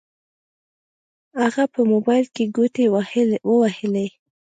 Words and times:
هغه 1.41 1.63
په 1.73 1.79
موبايل 1.91 2.25
کې 2.35 2.43
ګوتې 2.55 2.85
ووهلې. 3.51 4.07